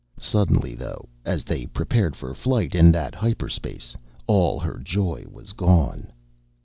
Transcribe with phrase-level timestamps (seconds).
[0.19, 6.11] Suddenly, though, as they prepared for flight in that hyperspace all her joy was gone.